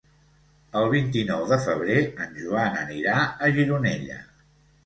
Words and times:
El 0.79 0.85
vint-i-nou 0.93 1.43
de 1.51 1.59
febrer 1.67 1.99
en 2.25 2.33
Joan 2.47 2.81
anirà 2.87 3.19
a 3.25 3.51
Gironella. 3.59 4.19